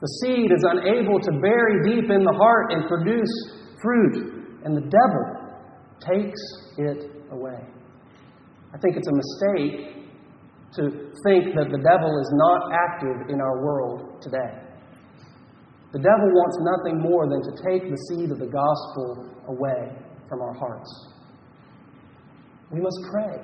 The 0.00 0.08
seed 0.22 0.50
is 0.52 0.62
unable 0.62 1.18
to 1.18 1.32
bury 1.40 1.82
deep 1.82 2.10
in 2.10 2.22
the 2.22 2.36
heart 2.38 2.72
and 2.72 2.86
produce 2.86 3.34
fruit, 3.82 4.60
and 4.64 4.76
the 4.76 4.86
devil 4.86 5.24
takes 5.98 6.40
it 6.78 7.10
away. 7.32 7.58
I 8.72 8.78
think 8.78 8.96
it's 8.96 9.08
a 9.08 9.16
mistake 9.16 9.98
to 10.76 10.82
think 11.24 11.56
that 11.56 11.72
the 11.72 11.82
devil 11.82 12.12
is 12.20 12.30
not 12.36 12.70
active 12.70 13.30
in 13.30 13.40
our 13.40 13.64
world 13.64 14.22
today. 14.22 14.68
The 15.92 15.98
devil 15.98 16.28
wants 16.36 16.58
nothing 16.60 17.00
more 17.00 17.26
than 17.26 17.40
to 17.40 17.52
take 17.64 17.90
the 17.90 17.96
seed 18.12 18.30
of 18.30 18.38
the 18.38 18.52
gospel 18.52 19.34
away 19.48 19.96
from 20.28 20.42
our 20.42 20.54
hearts. 20.54 21.08
We 22.70 22.80
must 22.80 23.00
pray. 23.10 23.40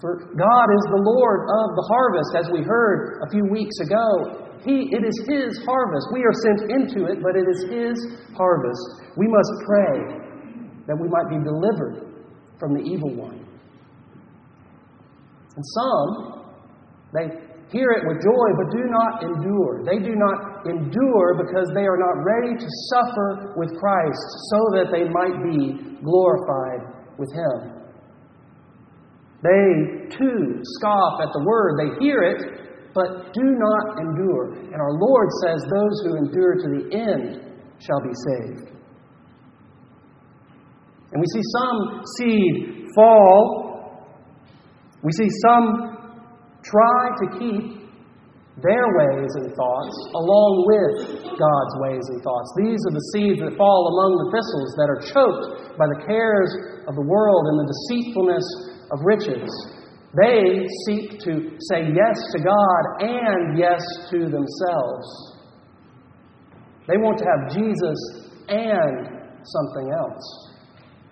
For 0.00 0.28
God 0.36 0.66
is 0.68 0.84
the 0.92 1.02
Lord 1.02 1.40
of 1.48 1.66
the 1.74 1.86
harvest, 1.88 2.36
as 2.36 2.52
we 2.52 2.62
heard 2.62 3.22
a 3.26 3.30
few 3.30 3.46
weeks 3.50 3.74
ago. 3.80 4.43
He, 4.62 4.90
it 4.92 5.04
is 5.04 5.16
His 5.26 5.58
harvest. 5.64 6.06
We 6.12 6.22
are 6.22 6.36
sent 6.44 6.70
into 6.70 7.06
it, 7.10 7.18
but 7.22 7.34
it 7.34 7.46
is 7.48 7.66
His 7.70 7.96
harvest. 8.36 8.84
We 9.16 9.26
must 9.26 9.52
pray 9.66 10.24
that 10.86 10.96
we 11.00 11.08
might 11.08 11.28
be 11.28 11.42
delivered 11.42 12.14
from 12.58 12.74
the 12.74 12.80
evil 12.80 13.14
one. 13.16 13.40
And 15.56 15.64
some, 15.64 16.44
they 17.12 17.26
hear 17.70 17.90
it 17.90 18.02
with 18.06 18.22
joy, 18.22 18.48
but 18.58 18.70
do 18.70 18.84
not 18.90 19.22
endure. 19.22 19.84
They 19.84 19.98
do 19.98 20.14
not 20.14 20.66
endure 20.66 21.34
because 21.42 21.68
they 21.74 21.86
are 21.86 21.98
not 21.98 22.22
ready 22.22 22.54
to 22.58 22.68
suffer 22.90 23.54
with 23.56 23.70
Christ 23.78 24.24
so 24.50 24.58
that 24.78 24.86
they 24.92 25.08
might 25.08 25.42
be 25.42 25.98
glorified 26.02 26.94
with 27.18 27.32
Him. 27.32 27.74
They 29.42 30.08
too 30.16 30.60
scoff 30.78 31.20
at 31.20 31.28
the 31.32 31.44
word. 31.44 31.78
They 31.78 32.04
hear 32.04 32.22
it, 32.22 32.63
but 32.94 33.34
do 33.34 33.42
not 33.42 33.98
endure. 33.98 34.54
And 34.54 34.80
our 34.80 34.94
Lord 34.94 35.28
says, 35.42 35.60
Those 35.62 35.96
who 36.04 36.16
endure 36.16 36.54
to 36.54 36.68
the 36.78 36.84
end 36.94 37.52
shall 37.78 38.00
be 38.00 38.14
saved. 38.30 38.70
And 41.12 41.20
we 41.20 41.26
see 41.32 41.42
some 41.58 42.02
seed 42.18 42.86
fall. 42.94 44.08
We 45.02 45.12
see 45.12 45.28
some 45.46 45.94
try 46.62 47.10
to 47.22 47.38
keep 47.38 47.84
their 48.62 48.86
ways 48.94 49.30
and 49.34 49.50
thoughts 49.50 49.96
along 50.14 50.52
with 50.70 51.26
God's 51.34 51.74
ways 51.82 52.06
and 52.06 52.22
thoughts. 52.22 52.48
These 52.62 52.78
are 52.86 52.94
the 52.94 53.06
seeds 53.10 53.38
that 53.42 53.58
fall 53.58 53.90
among 53.90 54.10
the 54.22 54.28
thistles 54.30 54.70
that 54.78 54.88
are 54.90 55.02
choked 55.02 55.74
by 55.74 55.90
the 55.90 56.00
cares 56.06 56.50
of 56.86 56.94
the 56.94 57.02
world 57.02 57.42
and 57.50 57.56
the 57.62 57.68
deceitfulness 57.70 58.46
of 58.94 59.02
riches. 59.02 59.50
They 60.16 60.66
seek 60.86 61.18
to 61.20 61.58
say 61.70 61.90
yes 61.90 62.16
to 62.32 62.38
God 62.38 62.82
and 63.00 63.58
yes 63.58 63.82
to 64.10 64.18
themselves. 64.18 65.34
They 66.86 66.96
want 66.96 67.18
to 67.18 67.24
have 67.24 67.52
Jesus 67.52 68.30
and 68.48 69.08
something 69.42 69.90
else. 69.98 70.50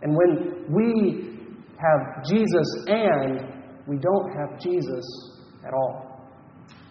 And 0.03 0.15
when 0.15 0.67
we 0.71 1.39
have 1.79 2.25
Jesus 2.25 2.67
and, 2.87 3.41
we 3.89 3.97
don't 3.99 4.31
have 4.37 4.61
Jesus 4.61 5.05
at 5.67 5.73
all. 5.75 6.31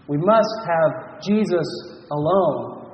We 0.08 0.17
must 0.17 0.67
have 0.67 1.21
Jesus 1.21 1.67
alone. 2.12 2.91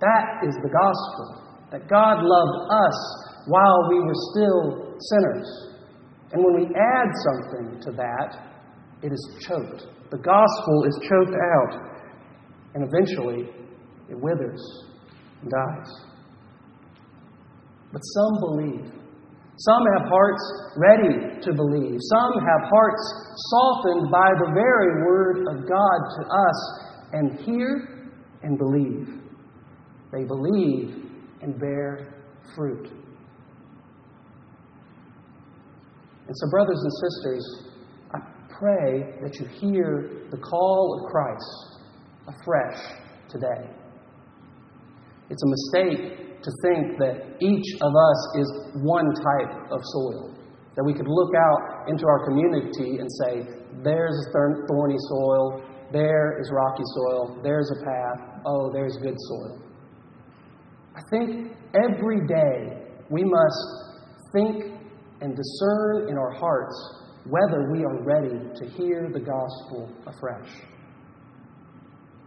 That 0.00 0.46
is 0.46 0.54
the 0.62 0.70
gospel. 0.70 1.42
That 1.72 1.88
God 1.88 2.18
loved 2.22 2.70
us 2.70 3.26
while 3.46 3.88
we 3.88 4.00
were 4.00 4.14
still 4.32 4.94
sinners. 5.00 5.75
And 6.32 6.44
when 6.44 6.54
we 6.54 6.66
add 6.74 7.08
something 7.24 7.80
to 7.82 7.92
that, 7.92 8.56
it 9.02 9.12
is 9.12 9.36
choked. 9.46 9.86
The 10.10 10.18
gospel 10.18 10.84
is 10.86 10.98
choked 11.08 11.36
out, 11.36 11.72
and 12.74 12.84
eventually 12.84 13.48
it 14.08 14.18
withers 14.20 14.62
and 15.42 15.50
dies. 15.50 16.06
But 17.92 18.00
some 18.00 18.40
believe. 18.40 18.92
Some 19.58 19.82
have 19.96 20.08
hearts 20.08 20.72
ready 20.76 21.40
to 21.40 21.54
believe. 21.54 21.98
Some 22.00 22.32
have 22.40 22.68
hearts 22.68 23.34
softened 23.50 24.10
by 24.10 24.28
the 24.38 24.52
very 24.52 25.06
word 25.06 25.38
of 25.48 25.68
God 25.68 25.98
to 26.18 26.26
us 26.26 26.80
and 27.12 27.40
hear 27.40 28.10
and 28.42 28.58
believe. 28.58 29.08
They 30.12 30.24
believe 30.24 31.10
and 31.40 31.58
bear 31.58 32.22
fruit. 32.54 32.90
And 36.26 36.36
so, 36.36 36.50
brothers 36.50 36.80
and 36.82 36.92
sisters, 36.92 37.44
I 38.14 38.18
pray 38.58 39.14
that 39.22 39.38
you 39.38 39.46
hear 39.46 40.26
the 40.30 40.38
call 40.38 40.98
of 40.98 41.10
Christ 41.10 41.76
afresh 42.26 42.82
today. 43.28 43.70
It's 45.30 45.42
a 45.42 45.48
mistake 45.48 46.42
to 46.42 46.50
think 46.62 46.98
that 46.98 47.36
each 47.40 47.66
of 47.80 47.92
us 47.94 48.20
is 48.38 48.48
one 48.82 49.06
type 49.14 49.70
of 49.70 49.80
soil. 49.82 50.34
That 50.76 50.84
we 50.84 50.94
could 50.94 51.08
look 51.08 51.32
out 51.34 51.88
into 51.88 52.06
our 52.06 52.26
community 52.26 52.98
and 52.98 53.08
say, 53.24 53.42
there's 53.82 54.14
a 54.14 54.66
thorny 54.68 54.96
soil, 55.08 55.62
there 55.92 56.38
is 56.40 56.50
rocky 56.52 56.82
soil, 56.94 57.40
there's 57.42 57.70
a 57.70 57.84
path, 57.84 58.40
oh, 58.46 58.70
there's 58.72 58.96
good 59.02 59.16
soil. 59.16 59.62
I 60.94 61.00
think 61.10 61.52
every 61.74 62.26
day 62.26 62.82
we 63.10 63.22
must 63.24 63.86
think 64.32 64.75
and 65.20 65.36
discern 65.36 66.08
in 66.08 66.18
our 66.18 66.32
hearts 66.32 66.74
whether 67.28 67.70
we 67.72 67.84
are 67.84 68.02
ready 68.04 68.38
to 68.54 68.64
hear 68.76 69.10
the 69.12 69.20
gospel 69.20 69.90
afresh. 70.06 70.50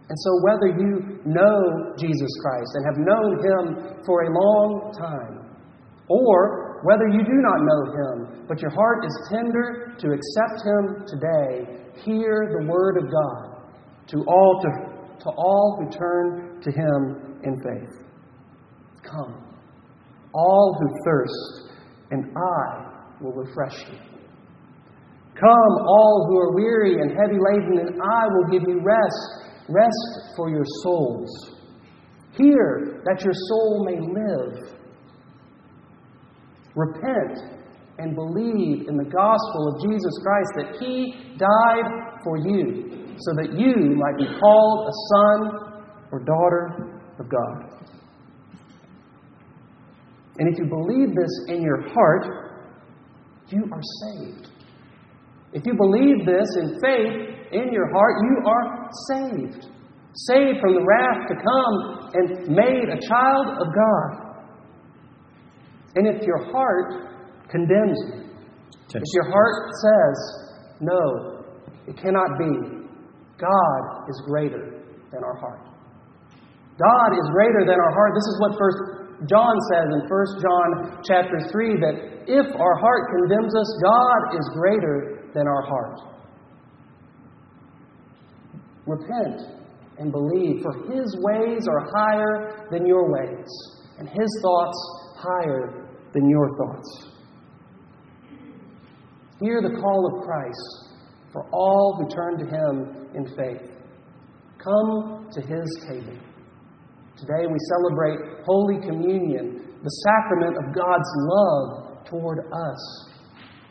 And 0.08 0.18
so, 0.18 0.30
whether 0.42 0.66
you 0.66 1.20
know 1.24 1.94
Jesus 1.96 2.28
Christ 2.42 2.70
and 2.74 2.84
have 2.84 2.98
known 2.98 3.30
him 3.38 4.02
for 4.04 4.24
a 4.24 4.30
long 4.30 4.92
time, 4.98 5.56
or 6.08 6.80
whether 6.82 7.06
you 7.06 7.22
do 7.22 7.38
not 7.38 7.60
know 7.62 7.82
him, 7.92 8.46
but 8.48 8.60
your 8.60 8.72
heart 8.72 9.04
is 9.04 9.28
tender 9.30 9.94
to 9.98 10.08
accept 10.10 10.66
him 10.66 11.06
today, 11.06 11.78
hear 12.04 12.58
the 12.58 12.66
word 12.66 12.96
of 12.96 13.04
God 13.04 13.62
to 14.08 14.18
all, 14.26 14.60
to, 14.62 15.22
to 15.22 15.30
all 15.30 15.78
who 15.78 15.96
turn 15.96 16.60
to 16.60 16.70
him 16.72 17.38
in 17.44 17.54
faith. 17.62 18.04
Come, 19.02 19.44
all 20.34 20.76
who 20.80 20.88
thirst 21.04 21.69
and 22.10 22.24
I 22.36 23.22
will 23.22 23.32
refresh 23.32 23.78
you. 23.88 23.98
Come, 25.34 25.86
all 25.86 26.26
who 26.28 26.38
are 26.38 26.54
weary 26.54 26.94
and 27.00 27.10
heavy 27.10 27.38
laden, 27.38 27.78
and 27.78 28.02
I 28.02 28.26
will 28.26 28.50
give 28.50 28.68
you 28.68 28.80
rest, 28.82 29.64
rest 29.68 30.36
for 30.36 30.50
your 30.50 30.64
souls. 30.82 31.54
Hear 32.36 33.02
that 33.04 33.24
your 33.24 33.32
soul 33.48 33.84
may 33.84 33.98
live. 34.00 34.76
Repent 36.74 37.38
and 37.98 38.14
believe 38.14 38.88
in 38.88 38.96
the 38.96 39.04
gospel 39.04 39.74
of 39.74 39.90
Jesus 39.90 40.18
Christ 40.22 40.50
that 40.56 40.76
He 40.80 41.36
died 41.38 42.20
for 42.24 42.36
you, 42.38 43.16
so 43.18 43.34
that 43.36 43.58
you 43.58 43.96
might 43.96 44.16
be 44.18 44.26
called 44.40 44.88
a 44.88 44.92
son 45.08 45.82
or 46.12 46.20
daughter 46.20 47.00
of 47.18 47.28
God. 47.28 47.80
And 50.40 50.48
if 50.48 50.58
you 50.58 50.64
believe 50.64 51.14
this 51.14 51.44
in 51.48 51.60
your 51.60 51.86
heart, 51.92 52.24
you 53.48 53.62
are 53.70 53.82
saved. 54.00 54.48
If 55.52 55.66
you 55.66 55.74
believe 55.74 56.24
this 56.24 56.48
in 56.56 56.80
faith 56.80 57.52
in 57.52 57.70
your 57.70 57.92
heart, 57.92 58.14
you 58.22 58.36
are 58.46 58.88
saved. 59.10 59.66
Saved 60.14 60.58
from 60.60 60.74
the 60.74 60.84
wrath 60.84 61.28
to 61.28 61.34
come 61.34 62.10
and 62.14 62.56
made 62.56 62.88
a 62.88 62.98
child 63.06 63.48
of 63.60 63.66
God. 63.74 64.44
And 65.96 66.06
if 66.06 66.22
your 66.22 66.50
heart 66.50 67.50
condemns 67.50 68.00
you, 68.06 68.24
if 68.94 69.02
your 69.12 69.30
heart 69.30 69.70
says, 69.82 70.80
no, 70.80 71.44
it 71.86 71.98
cannot 71.98 72.38
be, 72.38 72.80
God 73.36 74.08
is 74.08 74.22
greater 74.24 74.82
than 75.12 75.22
our 75.22 75.36
heart. 75.36 75.66
God 76.78 77.12
is 77.12 77.28
greater 77.30 77.66
than 77.66 77.76
our 77.76 77.92
heart. 77.92 78.12
This 78.14 78.24
is 78.24 78.40
what 78.40 78.58
First 78.58 78.78
John 79.28 79.54
says 79.72 79.86
in 79.92 80.08
1 80.08 80.26
John 80.40 81.02
chapter 81.04 81.38
3 81.50 81.76
that 81.80 82.24
if 82.26 82.56
our 82.56 82.76
heart 82.78 83.10
condemns 83.10 83.54
us, 83.54 83.80
God 83.84 84.38
is 84.38 84.50
greater 84.54 85.30
than 85.34 85.46
our 85.46 85.62
heart. 85.62 86.00
Repent 88.86 89.42
and 89.98 90.10
believe, 90.10 90.62
for 90.62 90.72
his 90.90 91.16
ways 91.20 91.68
are 91.68 91.86
higher 91.94 92.66
than 92.70 92.86
your 92.86 93.12
ways, 93.12 93.46
and 93.98 94.08
his 94.08 94.40
thoughts 94.42 94.78
higher 95.16 95.86
than 96.14 96.28
your 96.28 96.48
thoughts. 96.56 97.10
Hear 99.40 99.60
the 99.60 99.80
call 99.80 100.06
of 100.06 100.24
Christ 100.24 100.90
for 101.32 101.46
all 101.52 101.98
who 101.98 102.08
turn 102.08 102.38
to 102.38 102.46
him 102.46 103.08
in 103.14 103.26
faith. 103.36 103.70
Come 104.58 105.28
to 105.32 105.40
his 105.40 105.86
table. 105.86 106.18
Today 107.16 107.46
we 107.46 107.58
celebrate 107.68 108.29
Holy 108.44 108.80
Communion, 108.80 109.78
the 109.82 109.90
sacrament 110.04 110.56
of 110.56 110.74
God's 110.74 111.10
love 111.28 112.04
toward 112.06 112.38
us. 112.52 113.08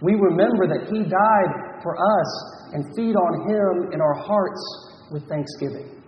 We 0.01 0.13
remember 0.15 0.67
that 0.67 0.87
He 0.91 1.03
died 1.03 1.81
for 1.83 1.95
us 1.95 2.73
and 2.73 2.85
feed 2.95 3.15
on 3.15 3.49
Him 3.49 3.93
in 3.93 4.01
our 4.01 4.13
hearts 4.13 5.07
with 5.11 5.27
thanksgiving. 5.27 6.01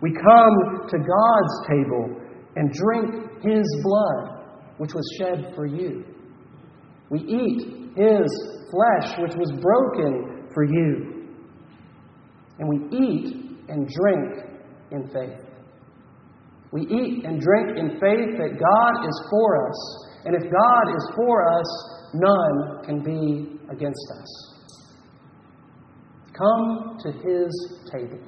We 0.00 0.12
come 0.12 0.88
to 0.88 0.98
God's 0.98 1.54
table 1.68 2.20
and 2.56 2.72
drink 2.72 3.42
His 3.42 3.64
blood, 3.82 4.44
which 4.78 4.92
was 4.94 5.04
shed 5.18 5.52
for 5.54 5.66
you. 5.66 6.04
We 7.10 7.20
eat 7.20 7.92
His 7.96 8.28
flesh, 8.70 9.18
which 9.18 9.34
was 9.36 9.52
broken 9.60 10.48
for 10.52 10.64
you. 10.64 11.28
And 12.58 12.68
we 12.68 12.98
eat 12.98 13.58
and 13.68 13.88
drink 13.88 14.44
in 14.90 15.08
faith. 15.08 15.43
We 16.74 16.82
eat 16.82 17.24
and 17.24 17.40
drink 17.40 17.78
in 17.78 17.90
faith 18.00 18.36
that 18.36 18.58
God 18.58 19.06
is 19.06 19.26
for 19.30 19.68
us. 19.68 20.08
And 20.24 20.34
if 20.34 20.42
God 20.42 20.96
is 20.96 21.10
for 21.14 21.48
us, 21.48 22.10
none 22.14 22.84
can 22.84 23.00
be 23.04 23.60
against 23.70 24.06
us. 24.20 24.54
Come 26.36 26.98
to 27.00 27.12
his 27.12 27.78
table. 27.92 28.18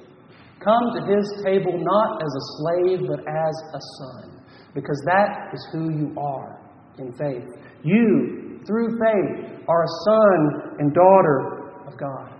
Come 0.63 0.83
to 0.95 1.13
his 1.13 1.43
table 1.43 1.73
not 1.75 2.21
as 2.23 2.33
a 2.33 2.45
slave, 2.57 2.99
but 3.09 3.19
as 3.19 3.55
a 3.73 3.79
son, 3.99 4.41
because 4.73 5.01
that 5.05 5.51
is 5.53 5.67
who 5.73 5.91
you 5.91 6.15
are 6.17 6.61
in 6.99 7.11
faith. 7.11 7.43
You, 7.83 8.61
through 8.65 8.97
faith, 8.97 9.61
are 9.67 9.83
a 9.83 9.93
son 10.05 10.77
and 10.79 10.93
daughter 10.93 11.73
of 11.85 11.97
God. 11.99 12.33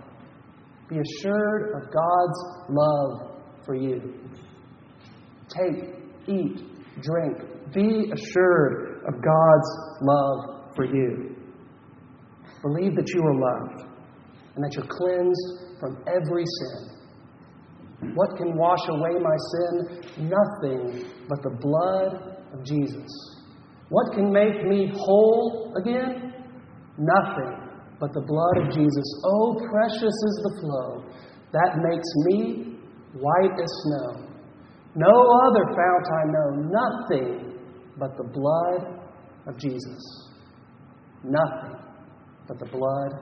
Be 0.88 0.96
assured 1.00 1.74
of 1.76 1.92
God's 1.92 2.66
love 2.70 3.42
for 3.66 3.74
you. 3.74 4.14
Take, 5.48 5.97
eat, 6.28 6.62
drink. 7.02 7.38
Be 7.72 8.10
assured 8.12 9.02
of 9.06 9.14
God's 9.14 9.70
love 10.00 10.74
for 10.74 10.84
you. 10.84 11.36
Believe 12.62 12.94
that 12.96 13.08
you 13.14 13.22
are 13.22 13.34
loved 13.34 13.88
and 14.54 14.64
that 14.64 14.74
you're 14.74 14.86
cleansed 14.88 15.78
from 15.80 16.02
every 16.06 16.44
sin. 16.44 16.98
What 18.14 18.36
can 18.36 18.56
wash 18.56 18.88
away 18.88 19.18
my 19.20 19.36
sin? 19.52 20.28
Nothing 20.28 21.10
but 21.28 21.42
the 21.42 21.56
blood 21.60 22.38
of 22.52 22.64
Jesus. 22.64 23.38
What 23.88 24.12
can 24.14 24.32
make 24.32 24.64
me 24.66 24.92
whole 24.94 25.74
again? 25.80 26.34
Nothing 26.98 27.68
but 28.00 28.12
the 28.12 28.20
blood 28.20 28.66
of 28.66 28.74
Jesus. 28.74 29.22
Oh, 29.24 29.56
precious 29.70 30.02
is 30.02 30.40
the 30.44 30.60
flow 30.60 31.04
that 31.52 31.78
makes 31.78 32.08
me 32.26 32.78
white 33.14 33.56
as 33.62 33.72
snow. 33.84 34.28
No 34.94 35.06
other 35.46 35.64
fount 35.66 36.06
I 36.12 36.24
know, 36.32 36.50
nothing 36.70 37.58
but 37.98 38.16
the 38.16 38.24
blood 38.24 39.00
of 39.46 39.58
Jesus. 39.58 40.28
Nothing 41.24 41.76
but 42.46 42.58
the 42.58 42.66
blood 42.66 43.12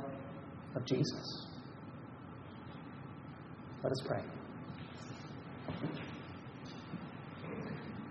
of 0.74 0.84
Jesus. 0.84 1.46
Let 3.82 3.92
us 3.92 4.00
pray. 4.06 4.22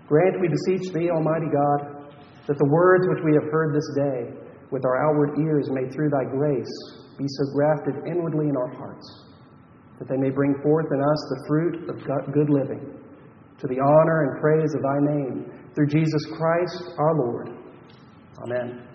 Grant, 0.08 0.40
we 0.40 0.48
beseech 0.48 0.92
Thee, 0.92 1.10
Almighty 1.10 1.46
God, 1.52 2.12
that 2.46 2.58
the 2.58 2.68
words 2.70 3.06
which 3.08 3.24
we 3.24 3.34
have 3.34 3.50
heard 3.50 3.74
this 3.74 3.88
day 3.96 4.46
with 4.70 4.84
our 4.84 5.08
outward 5.08 5.38
ears 5.38 5.68
may 5.70 5.88
through 5.90 6.10
Thy 6.10 6.24
grace 6.30 6.70
be 7.18 7.24
so 7.26 7.52
grafted 7.52 7.94
inwardly 8.06 8.48
in 8.48 8.56
our 8.56 8.72
hearts, 8.76 9.24
that 9.98 10.08
they 10.08 10.16
may 10.16 10.30
bring 10.30 10.54
forth 10.62 10.86
in 10.92 11.00
us 11.00 11.20
the 11.30 11.44
fruit 11.48 11.90
of 11.90 11.96
good 12.32 12.50
living, 12.50 13.02
to 13.58 13.66
the 13.66 13.80
honor 13.80 14.22
and 14.22 14.40
praise 14.40 14.74
of 14.74 14.82
Thy 14.82 14.98
name, 15.00 15.52
through 15.74 15.88
Jesus 15.88 16.26
Christ 16.36 16.92
our 16.98 17.14
Lord. 17.14 17.48
Amen. 18.44 18.85